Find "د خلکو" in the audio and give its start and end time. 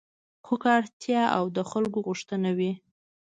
1.55-1.99